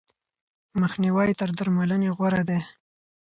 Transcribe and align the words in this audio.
مخنیوی 0.81 1.29
تر 1.39 1.49
درملنې 1.57 2.09
غوره 2.17 2.41
دی. 2.49 2.59